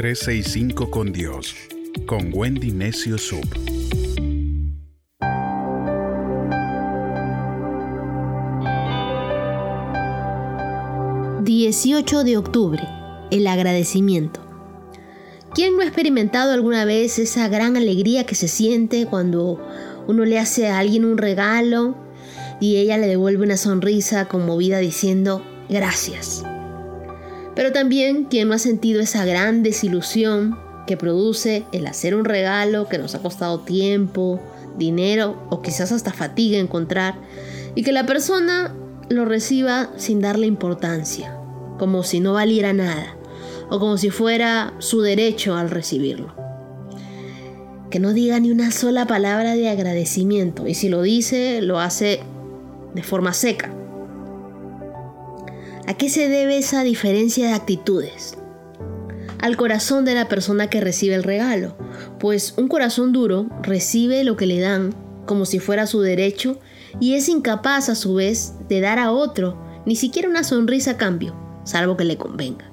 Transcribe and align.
365 0.00 0.90
con 0.90 1.12
Dios, 1.12 1.54
con 2.06 2.30
Wendy 2.32 2.70
Necio 2.70 3.18
Sub. 3.18 3.44
...18 11.44 12.22
de 12.22 12.38
octubre... 12.38 12.82
...el 13.30 13.46
agradecimiento... 13.46 14.40
¿Quién 15.52 15.76
no 15.76 15.82
ha 15.82 15.84
experimentado 15.84 16.54
alguna 16.54 16.86
vez 16.86 17.18
esa 17.18 17.48
gran 17.48 17.76
alegría 17.76 18.24
que 18.24 18.34
se 18.34 18.48
siente 18.48 19.04
cuando 19.04 19.60
uno 20.06 20.24
le 20.24 20.38
hace 20.38 20.68
a 20.68 20.78
alguien 20.78 21.04
un 21.04 21.18
regalo 21.18 21.94
y 22.58 22.76
ella 22.76 22.96
le 22.96 23.06
devuelve 23.06 23.44
una 23.44 23.58
sonrisa 23.58 24.28
conmovida 24.28 24.78
diciendo 24.78 25.44
gracias? 25.68 26.42
Pero 27.54 27.72
también 27.72 28.24
quién 28.24 28.48
no 28.48 28.54
ha 28.54 28.58
sentido 28.58 29.00
esa 29.00 29.24
gran 29.24 29.62
desilusión 29.62 30.58
que 30.86 30.96
produce 30.96 31.64
el 31.72 31.86
hacer 31.86 32.14
un 32.14 32.24
regalo 32.24 32.88
que 32.88 32.98
nos 32.98 33.14
ha 33.14 33.22
costado 33.22 33.60
tiempo, 33.60 34.40
dinero 34.76 35.36
o 35.50 35.62
quizás 35.62 35.92
hasta 35.92 36.12
fatiga 36.12 36.58
encontrar 36.58 37.14
y 37.74 37.82
que 37.82 37.92
la 37.92 38.06
persona 38.06 38.74
lo 39.08 39.24
reciba 39.24 39.90
sin 39.96 40.20
darle 40.20 40.46
importancia, 40.46 41.36
como 41.78 42.02
si 42.02 42.20
no 42.20 42.32
valiera 42.32 42.72
nada 42.72 43.16
o 43.68 43.78
como 43.78 43.96
si 43.98 44.10
fuera 44.10 44.74
su 44.78 45.00
derecho 45.00 45.54
al 45.54 45.70
recibirlo. 45.70 46.34
Que 47.90 47.98
no 47.98 48.12
diga 48.12 48.38
ni 48.38 48.50
una 48.50 48.70
sola 48.70 49.06
palabra 49.06 49.54
de 49.54 49.68
agradecimiento 49.68 50.66
y 50.66 50.74
si 50.74 50.88
lo 50.88 51.02
dice 51.02 51.60
lo 51.60 51.80
hace 51.80 52.20
de 52.94 53.02
forma 53.02 53.32
seca. 53.32 53.72
¿A 55.90 55.94
qué 55.94 56.08
se 56.08 56.28
debe 56.28 56.56
esa 56.56 56.84
diferencia 56.84 57.48
de 57.48 57.52
actitudes? 57.52 58.38
Al 59.40 59.56
corazón 59.56 60.04
de 60.04 60.14
la 60.14 60.28
persona 60.28 60.70
que 60.70 60.80
recibe 60.80 61.16
el 61.16 61.24
regalo, 61.24 61.76
pues 62.20 62.54
un 62.56 62.68
corazón 62.68 63.12
duro 63.12 63.48
recibe 63.64 64.22
lo 64.22 64.36
que 64.36 64.46
le 64.46 64.60
dan 64.60 64.94
como 65.26 65.46
si 65.46 65.58
fuera 65.58 65.88
su 65.88 66.00
derecho 66.00 66.60
y 67.00 67.14
es 67.14 67.28
incapaz 67.28 67.88
a 67.88 67.96
su 67.96 68.14
vez 68.14 68.52
de 68.68 68.80
dar 68.80 69.00
a 69.00 69.10
otro 69.10 69.60
ni 69.84 69.96
siquiera 69.96 70.28
una 70.28 70.44
sonrisa 70.44 70.92
a 70.92 70.96
cambio, 70.96 71.34
salvo 71.64 71.96
que 71.96 72.04
le 72.04 72.16
convenga. 72.16 72.70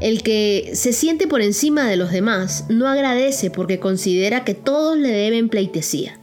El 0.00 0.24
que 0.24 0.72
se 0.74 0.92
siente 0.92 1.28
por 1.28 1.40
encima 1.40 1.88
de 1.88 1.96
los 1.96 2.10
demás 2.10 2.64
no 2.68 2.88
agradece 2.88 3.52
porque 3.52 3.78
considera 3.78 4.42
que 4.42 4.54
todos 4.54 4.98
le 4.98 5.10
deben 5.10 5.48
pleitesía. 5.48 6.18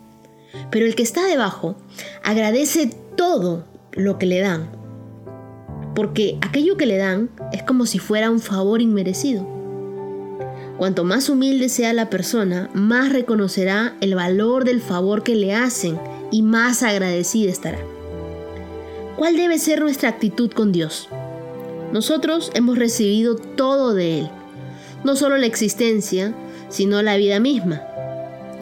Pero 0.72 0.86
el 0.86 0.96
que 0.96 1.04
está 1.04 1.26
debajo 1.26 1.78
agradece 2.22 2.92
todo 3.16 3.64
lo 3.94 4.20
que 4.20 4.26
le 4.26 4.42
dan, 4.42 4.79
porque 6.00 6.38
aquello 6.40 6.78
que 6.78 6.86
le 6.86 6.96
dan 6.96 7.30
es 7.52 7.62
como 7.62 7.86
si 7.86 8.00
fuera 8.00 8.32
un 8.32 8.40
favor 8.40 8.82
inmerecido. 8.82 9.46
Cuanto 10.78 11.04
más 11.04 11.28
humilde 11.28 11.68
sea 11.68 11.92
la 11.92 12.10
persona, 12.10 12.70
más 12.74 13.12
reconocerá 13.12 13.98
el 14.00 14.16
valor 14.16 14.64
del 14.64 14.80
favor 14.80 15.24
que 15.24 15.36
le 15.36 15.54
hacen 15.54 16.00
y 16.32 16.42
más 16.42 16.84
agradecida 16.84 17.52
estará. 17.52 17.80
¿Cuál 19.18 19.36
debe 19.36 19.60
ser 19.60 19.82
nuestra 19.82 20.08
actitud 20.08 20.50
con 20.52 20.72
Dios? 20.72 21.10
Nosotros 21.92 22.50
hemos 22.54 22.78
recibido 22.78 23.36
todo 23.36 23.94
de 23.94 24.20
Él, 24.20 24.30
no 25.04 25.18
solo 25.18 25.36
la 25.36 25.48
existencia, 25.48 26.34
sino 26.70 27.02
la 27.02 27.18
vida 27.18 27.42
misma. 27.42 27.82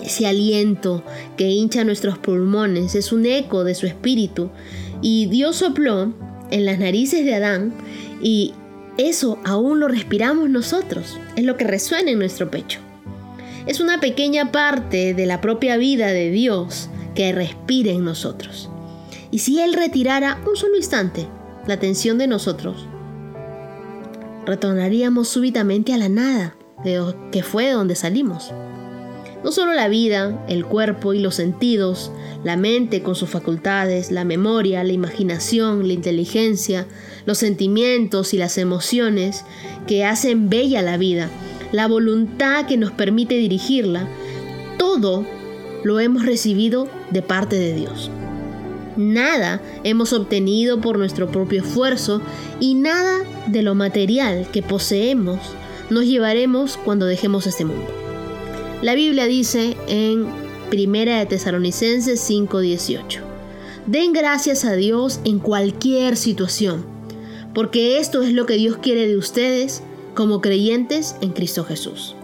Ese 0.01 0.25
aliento 0.25 1.03
que 1.37 1.51
hincha 1.51 1.83
nuestros 1.83 2.17
pulmones 2.17 2.95
es 2.95 3.11
un 3.11 3.27
eco 3.27 3.63
de 3.63 3.75
su 3.75 3.85
espíritu 3.85 4.49
y 5.03 5.27
Dios 5.27 5.57
sopló 5.57 6.15
en 6.51 6.65
las 6.65 6.79
narices 6.79 7.25
de 7.25 7.35
Adán 7.35 7.73
y 8.21 8.53
eso 8.97 9.37
aún 9.43 9.79
lo 9.79 9.87
respiramos 9.87 10.49
nosotros, 10.49 11.19
es 11.35 11.43
lo 11.43 11.55
que 11.57 11.65
resuena 11.65 12.11
en 12.11 12.19
nuestro 12.19 12.49
pecho. 12.49 12.79
Es 13.67 13.79
una 13.79 13.99
pequeña 13.99 14.51
parte 14.51 15.13
de 15.13 15.25
la 15.25 15.41
propia 15.41 15.77
vida 15.77 16.07
de 16.07 16.31
Dios 16.31 16.89
que 17.13 17.31
respira 17.33 17.91
en 17.91 18.05
nosotros. 18.05 18.69
Y 19.29 19.39
si 19.39 19.59
Él 19.59 19.73
retirara 19.73 20.41
un 20.47 20.55
solo 20.55 20.77
instante 20.77 21.27
la 21.67 21.73
atención 21.73 22.17
de 22.17 22.27
nosotros, 22.27 22.87
retornaríamos 24.45 25.27
súbitamente 25.27 25.93
a 25.93 25.97
la 25.97 26.09
nada, 26.09 26.55
de 26.83 27.13
que 27.31 27.43
fue 27.43 27.65
de 27.65 27.71
donde 27.71 27.95
salimos. 27.95 28.53
No 29.43 29.51
solo 29.51 29.73
la 29.73 29.87
vida, 29.87 30.43
el 30.47 30.65
cuerpo 30.65 31.13
y 31.13 31.19
los 31.19 31.35
sentidos, 31.35 32.11
la 32.43 32.57
mente 32.57 33.01
con 33.01 33.15
sus 33.15 33.29
facultades, 33.29 34.11
la 34.11 34.25
memoria, 34.25 34.83
la 34.83 34.93
imaginación, 34.93 35.87
la 35.87 35.93
inteligencia, 35.93 36.87
los 37.25 37.37
sentimientos 37.37 38.33
y 38.33 38.37
las 38.37 38.57
emociones 38.57 39.43
que 39.85 40.05
hacen 40.05 40.49
bella 40.49 40.81
la 40.81 40.97
vida, 40.97 41.29
la 41.71 41.87
voluntad 41.87 42.65
que 42.65 42.77
nos 42.77 42.91
permite 42.91 43.35
dirigirla, 43.35 44.07
todo 44.77 45.25
lo 45.83 45.99
hemos 45.99 46.25
recibido 46.25 46.87
de 47.11 47.21
parte 47.21 47.57
de 47.57 47.73
Dios. 47.73 48.09
Nada 48.97 49.61
hemos 49.83 50.11
obtenido 50.13 50.81
por 50.81 50.97
nuestro 50.97 51.29
propio 51.29 51.61
esfuerzo 51.61 52.21
y 52.59 52.73
nada 52.73 53.19
de 53.45 53.61
lo 53.61 53.75
material 53.75 54.47
que 54.51 54.63
poseemos 54.63 55.39
nos 55.91 56.05
llevaremos 56.05 56.77
cuando 56.77 57.05
dejemos 57.05 57.45
este 57.45 57.63
mundo. 57.63 58.06
La 58.81 58.93
Biblia 58.93 59.25
dice 59.25 59.75
en 59.87 60.27
Primera 60.69 61.17
de 61.17 61.25
Tesalonicenses 61.25 62.21
5:18, 62.21 63.21
Den 63.87 64.13
gracias 64.13 64.65
a 64.65 64.75
Dios 64.75 65.19
en 65.23 65.39
cualquier 65.39 66.15
situación, 66.15 66.85
porque 67.55 67.97
esto 67.97 68.21
es 68.21 68.33
lo 68.33 68.45
que 68.45 68.53
Dios 68.53 68.77
quiere 68.77 69.07
de 69.07 69.17
ustedes 69.17 69.81
como 70.13 70.41
creyentes 70.41 71.15
en 71.21 71.31
Cristo 71.31 71.63
Jesús. 71.63 72.15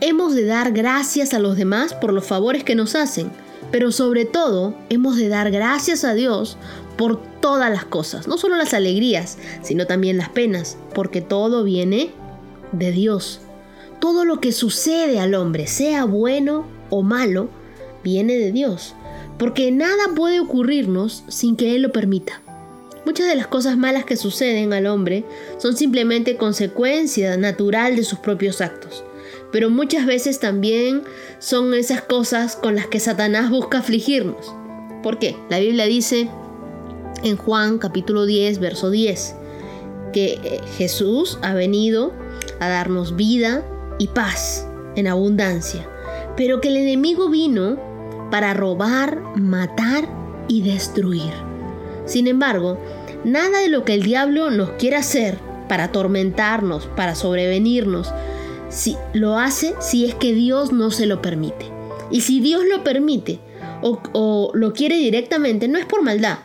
Hemos 0.00 0.36
de 0.36 0.44
dar 0.44 0.70
gracias 0.70 1.34
a 1.34 1.40
los 1.40 1.56
demás 1.56 1.92
por 1.92 2.12
los 2.12 2.24
favores 2.24 2.62
que 2.62 2.76
nos 2.76 2.94
hacen, 2.94 3.32
pero 3.72 3.90
sobre 3.90 4.24
todo 4.24 4.76
hemos 4.90 5.16
de 5.16 5.28
dar 5.28 5.50
gracias 5.50 6.04
a 6.04 6.14
Dios 6.14 6.56
por 6.96 7.20
todas 7.40 7.68
las 7.68 7.84
cosas, 7.84 8.28
no 8.28 8.38
solo 8.38 8.56
las 8.56 8.74
alegrías, 8.74 9.38
sino 9.62 9.88
también 9.88 10.18
las 10.18 10.28
penas, 10.28 10.76
porque 10.94 11.20
todo 11.20 11.64
viene 11.64 12.10
de 12.70 12.92
Dios. 12.92 13.40
Todo 14.00 14.24
lo 14.24 14.40
que 14.40 14.52
sucede 14.52 15.20
al 15.20 15.34
hombre, 15.34 15.66
sea 15.66 16.04
bueno 16.04 16.66
o 16.88 17.02
malo, 17.02 17.48
viene 18.02 18.36
de 18.36 18.52
Dios, 18.52 18.94
porque 19.38 19.70
nada 19.70 20.14
puede 20.14 20.40
ocurrirnos 20.40 21.24
sin 21.28 21.56
que 21.56 21.74
Él 21.74 21.82
lo 21.82 21.92
permita. 21.92 22.40
Muchas 23.06 23.26
de 23.28 23.34
las 23.34 23.46
cosas 23.46 23.76
malas 23.76 24.04
que 24.04 24.16
suceden 24.16 24.72
al 24.72 24.86
hombre 24.86 25.24
son 25.58 25.76
simplemente 25.76 26.36
consecuencia 26.36 27.36
natural 27.36 27.96
de 27.96 28.04
sus 28.04 28.18
propios 28.18 28.60
actos 28.60 29.04
pero 29.52 29.70
muchas 29.70 30.06
veces 30.06 30.40
también 30.40 31.02
son 31.38 31.74
esas 31.74 32.02
cosas 32.02 32.56
con 32.56 32.74
las 32.74 32.86
que 32.86 33.00
Satanás 33.00 33.50
busca 33.50 33.78
afligirnos. 33.78 34.54
¿Por 35.02 35.18
qué? 35.18 35.36
La 35.48 35.58
Biblia 35.58 35.86
dice 35.86 36.28
en 37.22 37.36
Juan 37.36 37.78
capítulo 37.78 38.26
10, 38.26 38.58
verso 38.60 38.90
10, 38.90 39.34
que 40.12 40.34
eh, 40.42 40.60
Jesús 40.76 41.38
ha 41.42 41.54
venido 41.54 42.12
a 42.60 42.68
darnos 42.68 43.16
vida 43.16 43.64
y 44.00 44.08
paz 44.08 44.66
en 44.96 45.06
abundancia, 45.06 45.86
pero 46.36 46.60
que 46.60 46.68
el 46.68 46.78
enemigo 46.78 47.28
vino 47.28 47.78
para 48.30 48.54
robar, 48.54 49.20
matar 49.36 50.08
y 50.48 50.62
destruir. 50.62 51.32
Sin 52.06 52.26
embargo, 52.26 52.78
nada 53.24 53.60
de 53.60 53.68
lo 53.68 53.84
que 53.84 53.94
el 53.94 54.02
diablo 54.02 54.50
nos 54.50 54.70
quiera 54.70 54.98
hacer 54.98 55.38
para 55.68 55.84
atormentarnos, 55.84 56.86
para 56.96 57.14
sobrevenirnos, 57.14 58.12
si 58.70 58.96
lo 59.12 59.38
hace 59.38 59.74
si 59.80 60.06
es 60.06 60.14
que 60.14 60.32
Dios 60.32 60.72
no 60.72 60.90
se 60.90 61.06
lo 61.06 61.20
permite. 61.20 61.66
Y 62.10 62.22
si 62.22 62.40
Dios 62.40 62.64
lo 62.64 62.82
permite 62.82 63.38
o, 63.82 64.00
o 64.12 64.50
lo 64.54 64.72
quiere 64.72 64.96
directamente, 64.96 65.68
no 65.68 65.78
es 65.78 65.86
por 65.86 66.02
maldad, 66.02 66.38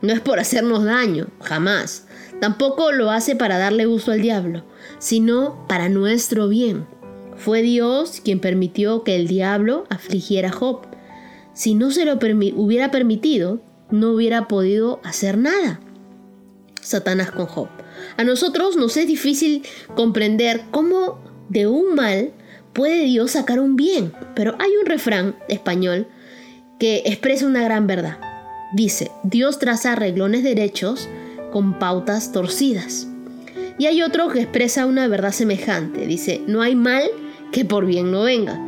no 0.00 0.12
es 0.12 0.20
por 0.20 0.40
hacernos 0.40 0.84
daño, 0.84 1.26
jamás. 1.42 2.06
Tampoco 2.40 2.90
lo 2.90 3.10
hace 3.10 3.36
para 3.36 3.58
darle 3.58 3.86
gusto 3.86 4.10
al 4.10 4.22
diablo, 4.22 4.64
sino 4.98 5.64
para 5.68 5.88
nuestro 5.88 6.48
bien. 6.48 6.86
Fue 7.42 7.60
Dios 7.60 8.20
quien 8.24 8.38
permitió 8.38 9.02
que 9.02 9.16
el 9.16 9.26
diablo 9.26 9.84
afligiera 9.90 10.50
a 10.50 10.52
Job. 10.52 10.82
Si 11.54 11.74
no 11.74 11.90
se 11.90 12.04
lo 12.04 12.20
hubiera 12.54 12.92
permitido, 12.92 13.60
no 13.90 14.12
hubiera 14.12 14.46
podido 14.46 15.00
hacer 15.02 15.38
nada. 15.38 15.80
Satanás 16.80 17.32
con 17.32 17.46
Job. 17.46 17.66
A 18.16 18.22
nosotros 18.22 18.76
nos 18.76 18.96
es 18.96 19.08
difícil 19.08 19.64
comprender 19.96 20.62
cómo 20.70 21.18
de 21.48 21.66
un 21.66 21.96
mal 21.96 22.30
puede 22.72 23.02
Dios 23.06 23.32
sacar 23.32 23.58
un 23.58 23.74
bien. 23.74 24.12
Pero 24.36 24.54
hay 24.60 24.70
un 24.80 24.86
refrán 24.86 25.34
español 25.48 26.06
que 26.78 27.02
expresa 27.06 27.44
una 27.44 27.64
gran 27.64 27.88
verdad. 27.88 28.20
Dice, 28.72 29.10
Dios 29.24 29.58
traza 29.58 29.96
reglones 29.96 30.44
derechos 30.44 31.08
con 31.50 31.80
pautas 31.80 32.30
torcidas. 32.30 33.08
Y 33.80 33.86
hay 33.86 34.00
otro 34.00 34.28
que 34.28 34.42
expresa 34.42 34.86
una 34.86 35.08
verdad 35.08 35.32
semejante. 35.32 36.06
Dice, 36.06 36.40
no 36.46 36.62
hay 36.62 36.76
mal 36.76 37.02
que 37.52 37.64
por 37.64 37.86
bien 37.86 38.10
no 38.10 38.22
venga. 38.22 38.58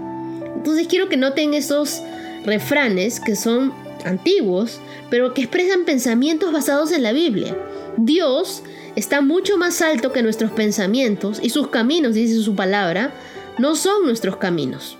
Entonces 0.54 0.86
quiero 0.86 1.08
que 1.08 1.16
noten 1.16 1.54
esos 1.54 2.02
refranes 2.44 3.18
que 3.18 3.34
son 3.34 3.72
antiguos, 4.04 4.80
pero 5.10 5.34
que 5.34 5.42
expresan 5.42 5.84
pensamientos 5.84 6.52
basados 6.52 6.92
en 6.92 7.02
la 7.02 7.12
Biblia. 7.12 7.56
Dios 7.96 8.62
está 8.96 9.20
mucho 9.20 9.56
más 9.56 9.82
alto 9.82 10.12
que 10.12 10.22
nuestros 10.22 10.52
pensamientos 10.52 11.40
y 11.42 11.50
sus 11.50 11.68
caminos, 11.68 12.14
dice 12.14 12.40
su 12.42 12.54
palabra, 12.54 13.12
no 13.58 13.74
son 13.74 14.04
nuestros 14.04 14.36
caminos. 14.36 14.96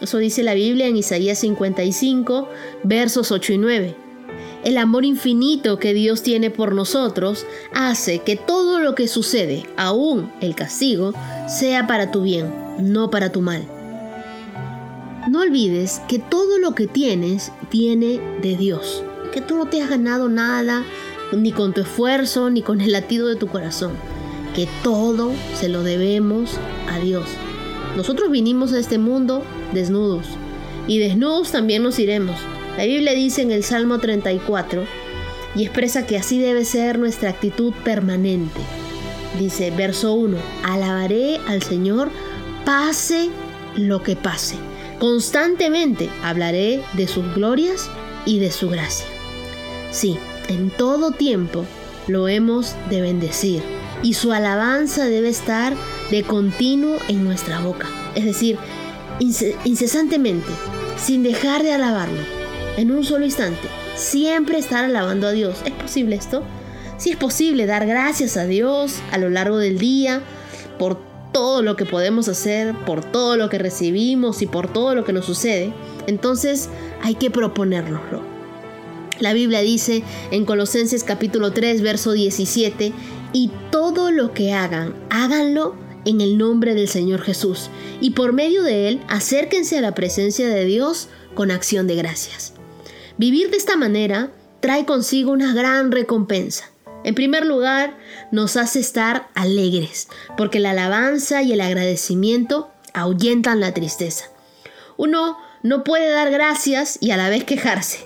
Eso 0.00 0.18
dice 0.18 0.42
la 0.42 0.54
Biblia 0.54 0.86
en 0.86 0.96
Isaías 0.96 1.38
55, 1.38 2.48
versos 2.82 3.32
8 3.32 3.54
y 3.54 3.58
9. 3.58 3.96
El 4.64 4.78
amor 4.78 5.04
infinito 5.04 5.78
que 5.78 5.94
Dios 5.94 6.22
tiene 6.22 6.50
por 6.50 6.74
nosotros 6.74 7.46
hace 7.72 8.18
que 8.18 8.36
todo 8.36 8.80
lo 8.80 8.94
que 8.94 9.08
sucede, 9.08 9.64
aún 9.76 10.30
el 10.40 10.54
castigo, 10.54 11.12
sea 11.48 11.86
para 11.86 12.10
tu 12.10 12.22
bien, 12.22 12.65
no 12.78 13.10
para 13.10 13.30
tu 13.32 13.40
mal. 13.40 13.66
No 15.28 15.40
olvides 15.40 16.00
que 16.08 16.18
todo 16.18 16.58
lo 16.58 16.74
que 16.74 16.86
tienes 16.86 17.50
viene 17.70 18.20
de 18.42 18.56
Dios, 18.56 19.02
que 19.32 19.40
tú 19.40 19.56
no 19.56 19.66
te 19.66 19.82
has 19.82 19.90
ganado 19.90 20.28
nada, 20.28 20.84
ni 21.32 21.52
con 21.52 21.74
tu 21.74 21.80
esfuerzo, 21.80 22.50
ni 22.50 22.62
con 22.62 22.80
el 22.80 22.92
latido 22.92 23.26
de 23.26 23.36
tu 23.36 23.48
corazón, 23.48 23.92
que 24.54 24.68
todo 24.82 25.32
se 25.54 25.68
lo 25.68 25.82
debemos 25.82 26.52
a 26.88 26.98
Dios. 26.98 27.28
Nosotros 27.96 28.30
vinimos 28.30 28.72
a 28.72 28.78
este 28.78 28.98
mundo 28.98 29.42
desnudos 29.72 30.26
y 30.86 30.98
desnudos 30.98 31.50
también 31.50 31.82
nos 31.82 31.98
iremos. 31.98 32.36
La 32.76 32.84
Biblia 32.84 33.12
dice 33.12 33.42
en 33.42 33.50
el 33.50 33.64
Salmo 33.64 33.98
34 33.98 34.84
y 35.56 35.62
expresa 35.62 36.06
que 36.06 36.18
así 36.18 36.38
debe 36.38 36.64
ser 36.64 36.98
nuestra 36.98 37.30
actitud 37.30 37.72
permanente. 37.84 38.60
Dice, 39.38 39.70
verso 39.70 40.12
1, 40.12 40.36
alabaré 40.62 41.40
al 41.48 41.62
Señor 41.62 42.10
pase 42.66 43.30
lo 43.76 44.02
que 44.02 44.16
pase. 44.16 44.56
Constantemente 44.98 46.10
hablaré 46.22 46.82
de 46.94 47.06
sus 47.06 47.32
glorias 47.34 47.88
y 48.26 48.40
de 48.40 48.50
su 48.50 48.68
gracia. 48.68 49.06
Sí, 49.92 50.18
en 50.48 50.70
todo 50.70 51.12
tiempo 51.12 51.64
lo 52.08 52.28
hemos 52.28 52.74
de 52.90 53.00
bendecir 53.00 53.62
y 54.02 54.14
su 54.14 54.32
alabanza 54.32 55.04
debe 55.04 55.28
estar 55.28 55.74
de 56.10 56.24
continuo 56.24 56.98
en 57.08 57.24
nuestra 57.24 57.60
boca. 57.60 57.88
Es 58.16 58.24
decir, 58.24 58.58
incesantemente, 59.64 60.50
sin 60.98 61.22
dejar 61.22 61.62
de 61.62 61.72
alabarlo, 61.72 62.20
en 62.76 62.90
un 62.90 63.04
solo 63.04 63.24
instante, 63.24 63.68
siempre 63.94 64.58
estar 64.58 64.84
alabando 64.84 65.28
a 65.28 65.32
Dios. 65.32 65.58
¿Es 65.64 65.72
posible 65.72 66.16
esto? 66.16 66.42
Si 66.98 67.10
es 67.10 67.16
posible 67.16 67.66
dar 67.66 67.86
gracias 67.86 68.36
a 68.36 68.44
Dios 68.44 68.96
a 69.12 69.18
lo 69.18 69.30
largo 69.30 69.58
del 69.58 69.78
día 69.78 70.20
por 70.78 71.05
todo 71.36 71.60
lo 71.60 71.76
que 71.76 71.84
podemos 71.84 72.28
hacer, 72.28 72.74
por 72.86 73.04
todo 73.04 73.36
lo 73.36 73.50
que 73.50 73.58
recibimos 73.58 74.40
y 74.40 74.46
por 74.46 74.72
todo 74.72 74.94
lo 74.94 75.04
que 75.04 75.12
nos 75.12 75.26
sucede, 75.26 75.70
entonces 76.06 76.70
hay 77.02 77.16
que 77.16 77.30
proponérnoslo. 77.30 78.22
La 79.20 79.34
Biblia 79.34 79.60
dice 79.60 80.02
en 80.30 80.46
Colosenses 80.46 81.04
capítulo 81.04 81.52
3, 81.52 81.82
verso 81.82 82.12
17, 82.12 82.94
y 83.34 83.50
todo 83.70 84.12
lo 84.12 84.32
que 84.32 84.54
hagan, 84.54 84.94
háganlo 85.10 85.76
en 86.06 86.22
el 86.22 86.38
nombre 86.38 86.74
del 86.74 86.88
Señor 86.88 87.20
Jesús, 87.20 87.68
y 88.00 88.12
por 88.12 88.32
medio 88.32 88.62
de 88.62 88.88
Él 88.88 89.02
acérquense 89.06 89.76
a 89.76 89.82
la 89.82 89.94
presencia 89.94 90.48
de 90.48 90.64
Dios 90.64 91.10
con 91.34 91.50
acción 91.50 91.86
de 91.86 91.96
gracias. 91.96 92.54
Vivir 93.18 93.50
de 93.50 93.58
esta 93.58 93.76
manera 93.76 94.32
trae 94.60 94.86
consigo 94.86 95.32
una 95.32 95.52
gran 95.52 95.92
recompensa. 95.92 96.70
En 97.06 97.14
primer 97.14 97.46
lugar, 97.46 97.96
nos 98.32 98.56
hace 98.56 98.80
estar 98.80 99.28
alegres, 99.36 100.08
porque 100.36 100.58
la 100.58 100.72
alabanza 100.72 101.40
y 101.40 101.52
el 101.52 101.60
agradecimiento 101.60 102.72
ahuyentan 102.94 103.60
la 103.60 103.72
tristeza. 103.72 104.24
Uno 104.96 105.38
no 105.62 105.84
puede 105.84 106.10
dar 106.10 106.32
gracias 106.32 106.98
y 107.00 107.12
a 107.12 107.16
la 107.16 107.28
vez 107.28 107.44
quejarse, 107.44 108.04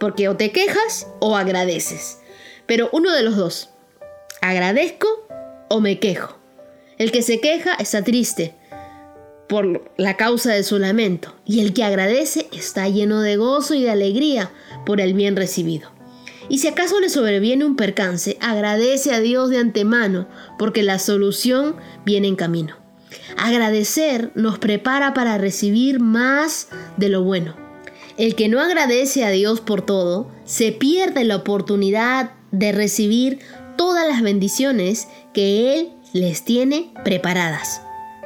porque 0.00 0.28
o 0.28 0.36
te 0.36 0.50
quejas 0.50 1.06
o 1.20 1.36
agradeces, 1.36 2.18
pero 2.66 2.90
uno 2.92 3.12
de 3.12 3.22
los 3.22 3.36
dos, 3.36 3.70
agradezco 4.42 5.06
o 5.70 5.78
me 5.78 6.00
quejo. 6.00 6.36
El 6.98 7.12
que 7.12 7.22
se 7.22 7.38
queja 7.40 7.74
está 7.74 8.02
triste 8.02 8.56
por 9.48 9.92
la 9.96 10.16
causa 10.16 10.50
de 10.50 10.64
su 10.64 10.80
lamento, 10.80 11.36
y 11.44 11.60
el 11.60 11.72
que 11.72 11.84
agradece 11.84 12.48
está 12.50 12.88
lleno 12.88 13.20
de 13.20 13.36
gozo 13.36 13.74
y 13.74 13.84
de 13.84 13.92
alegría 13.92 14.50
por 14.84 15.00
el 15.00 15.14
bien 15.14 15.36
recibido. 15.36 15.93
Y 16.48 16.58
si 16.58 16.68
acaso 16.68 17.00
le 17.00 17.08
sobreviene 17.08 17.64
un 17.64 17.76
percance, 17.76 18.36
agradece 18.40 19.12
a 19.12 19.20
Dios 19.20 19.50
de 19.50 19.58
antemano, 19.58 20.28
porque 20.58 20.82
la 20.82 20.98
solución 20.98 21.76
viene 22.04 22.28
en 22.28 22.36
camino. 22.36 22.76
Agradecer 23.36 24.30
nos 24.34 24.58
prepara 24.58 25.14
para 25.14 25.38
recibir 25.38 26.00
más 26.00 26.68
de 26.96 27.08
lo 27.08 27.22
bueno. 27.22 27.56
El 28.16 28.34
que 28.34 28.48
no 28.48 28.60
agradece 28.60 29.24
a 29.24 29.30
Dios 29.30 29.60
por 29.60 29.82
todo, 29.82 30.30
se 30.44 30.70
pierde 30.70 31.24
la 31.24 31.36
oportunidad 31.36 32.32
de 32.52 32.72
recibir 32.72 33.40
todas 33.76 34.06
las 34.06 34.22
bendiciones 34.22 35.08
que 35.32 35.74
Él 35.74 35.90
les 36.12 36.44
tiene 36.44 36.92
preparadas. 37.04 37.80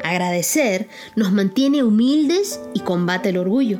Agradecer 0.05 0.88
nos 1.17 1.32
mantiene 1.32 1.82
humildes 1.82 2.61
y 2.75 2.81
combate 2.81 3.31
el 3.31 3.38
orgullo. 3.38 3.79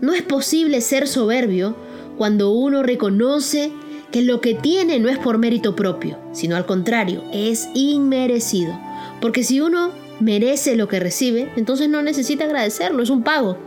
No 0.00 0.14
es 0.14 0.22
posible 0.22 0.80
ser 0.80 1.06
soberbio 1.06 1.76
cuando 2.16 2.50
uno 2.50 2.82
reconoce 2.82 3.72
que 4.10 4.22
lo 4.22 4.40
que 4.40 4.54
tiene 4.54 4.98
no 4.98 5.08
es 5.08 5.18
por 5.18 5.38
mérito 5.38 5.74
propio, 5.74 6.18
sino 6.32 6.56
al 6.56 6.66
contrario, 6.66 7.24
es 7.32 7.68
inmerecido. 7.74 8.78
Porque 9.20 9.42
si 9.42 9.60
uno 9.60 9.90
merece 10.20 10.76
lo 10.76 10.88
que 10.88 11.00
recibe, 11.00 11.50
entonces 11.56 11.88
no 11.88 12.02
necesita 12.02 12.44
agradecerlo, 12.44 13.02
es 13.02 13.10
un 13.10 13.24
pago. 13.24 13.58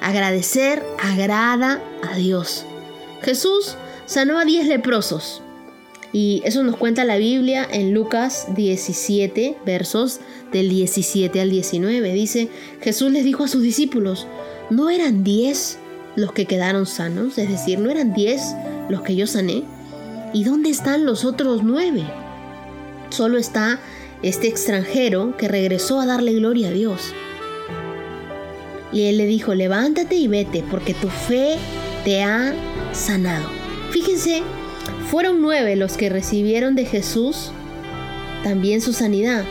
Agradecer 0.00 0.82
agrada 0.98 1.82
a 2.02 2.16
Dios. 2.16 2.64
Jesús 3.20 3.76
sanó 4.06 4.38
a 4.38 4.44
diez 4.44 4.66
leprosos, 4.66 5.42
y 6.12 6.42
eso 6.44 6.62
nos 6.62 6.76
cuenta 6.76 7.04
la 7.04 7.16
Biblia 7.16 7.66
en 7.70 7.94
Lucas 7.94 8.46
17, 8.54 9.56
versos 9.64 10.20
del 10.52 10.68
17 10.68 11.40
al 11.40 11.50
19. 11.50 12.12
Dice, 12.12 12.48
Jesús 12.82 13.10
les 13.10 13.24
dijo 13.24 13.44
a 13.44 13.48
sus 13.48 13.62
discípulos, 13.62 14.26
¿no 14.68 14.90
eran 14.90 15.24
10 15.24 15.78
los 16.16 16.32
que 16.32 16.46
quedaron 16.46 16.86
sanos? 16.86 17.38
Es 17.38 17.48
decir, 17.48 17.78
¿no 17.78 17.90
eran 17.90 18.12
10 18.12 18.40
los 18.88 19.02
que 19.02 19.16
yo 19.16 19.26
sané? 19.26 19.64
¿Y 20.32 20.44
dónde 20.44 20.70
están 20.70 21.04
los 21.04 21.24
otros 21.24 21.62
nueve? 21.62 22.04
Solo 23.10 23.38
está 23.38 23.78
este 24.22 24.48
extranjero 24.48 25.36
que 25.36 25.48
regresó 25.48 26.00
a 26.00 26.06
darle 26.06 26.32
gloria 26.34 26.68
a 26.68 26.72
Dios. 26.72 27.12
Y 28.92 29.04
él 29.04 29.18
le 29.18 29.26
dijo, 29.26 29.54
levántate 29.54 30.16
y 30.16 30.28
vete, 30.28 30.64
porque 30.70 30.94
tu 30.94 31.08
fe 31.08 31.56
te 32.04 32.22
ha 32.22 32.54
sanado. 32.92 33.46
Fíjense 33.90 34.42
fueron 35.12 35.42
nueve 35.42 35.76
los 35.76 35.98
que 35.98 36.08
recibieron 36.08 36.74
de 36.74 36.86
Jesús 36.86 37.52
también 38.42 38.80
su 38.80 38.94
sanidad, 38.94 39.44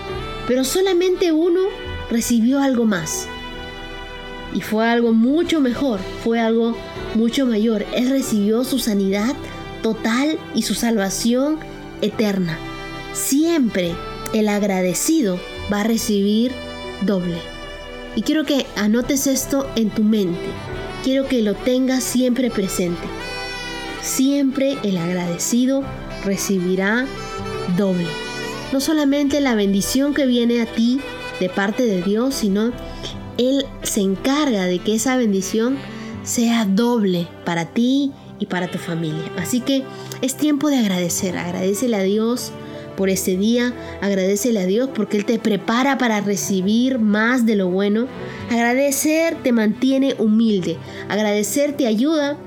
pero 0.48 0.64
solamente 0.64 1.31
uno 1.31 1.62
recibió 2.09 2.59
algo 2.59 2.85
más. 2.85 3.28
Y 4.54 4.62
fue 4.62 4.88
algo 4.88 5.14
mucho 5.14 5.62
mejor, 5.62 6.00
fue 6.24 6.40
algo 6.40 6.76
mucho 7.16 7.46
mayor. 7.46 7.86
Él 7.94 8.10
recibió 8.10 8.64
su 8.64 8.80
sanidad 8.80 9.36
total 9.81 10.38
y 10.54 10.64
su 10.64 10.74
salvación 10.74 11.60
eterna. 12.02 12.58
Siempre 13.14 13.94
el 14.34 14.50
agradecido 14.50 15.40
va 15.72 15.81
a 15.81 15.86
recibir 15.86 16.52
doble. 17.06 17.38
Y 18.16 18.24
quiero 18.24 18.44
que 18.44 18.66
anotes 18.76 19.28
esto 19.28 19.70
en 19.76 19.90
tu 19.90 20.04
mente. 20.04 20.40
Quiero 21.04 21.28
que 21.28 21.42
lo 21.42 21.56
tengas 21.56 22.04
siempre 22.04 22.52
presente. 22.52 23.02
Siempre 24.02 24.78
el 24.84 24.98
agradecido 24.98 25.84
recibirá 26.26 27.06
doble. 27.78 28.08
No 28.74 28.80
solamente 28.80 29.42
la 29.42 29.56
bendición 29.56 30.14
que 30.14 30.26
viene 30.26 30.62
a 30.62 30.66
ti 30.66 31.00
de 31.40 31.50
parte 31.50 31.86
de 31.86 32.02
Dios, 32.02 32.36
sino 32.36 32.72
Él 33.42 33.66
se 33.81 34.02
encarga 34.02 34.66
de 34.66 34.78
que 34.78 34.94
esa 34.94 35.18
bendición 35.18 35.78
sea 36.24 36.66
doble 36.66 37.28
para 37.44 37.66
ti 37.66 38.12
y 38.38 38.45
para 38.45 38.69
tu 38.69 38.78
familia. 38.78 39.31
Así 39.38 39.62
que 39.62 39.83
es 40.21 40.36
tiempo 40.36 40.69
de 40.69 40.78
agradecer. 40.78 41.36
Agradecele 41.40 41.95
a 41.95 42.04
Dios 42.04 42.52
por 42.95 43.10
este 43.10 43.38
día. 43.38 43.74
Agradecele 44.00 44.60
a 44.60 44.68
Dios 44.68 44.92
porque 44.94 45.18
Él 45.18 45.26
te 45.26 45.40
prepara 45.40 45.98
para 45.98 46.21
recibir 46.21 47.00
más 47.00 47.48
de 47.48 47.56
lo 47.56 47.68
bueno. 47.68 48.07
Agradecer 48.52 49.36
te 49.42 49.52
mantiene 49.52 50.14
humilde. 50.19 50.78
Agradecer 51.10 51.76
te 51.76 51.88
ayuda 51.88 52.38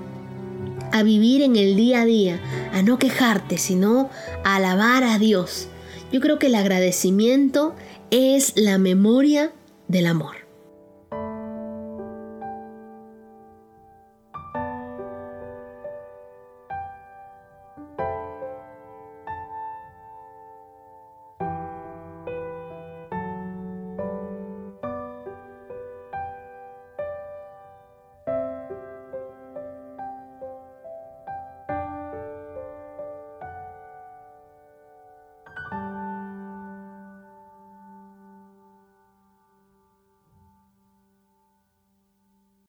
a 0.93 1.03
vivir 1.03 1.43
en 1.43 1.57
el 1.57 1.75
día 1.75 2.03
a 2.03 2.05
día, 2.05 2.41
a 2.73 2.83
no 2.83 3.01
quejarte, 3.01 3.59
sino 3.59 4.11
a 4.45 4.57
alabar 4.57 5.03
a 5.03 5.19
Dios. 5.19 5.67
Yo 6.13 6.21
creo 6.21 6.39
que 6.39 6.47
el 6.47 6.55
agradecimiento 6.55 7.75
es 8.13 8.53
la 8.55 8.79
memoria 8.79 9.51
del 9.89 10.07
amor. 10.07 10.44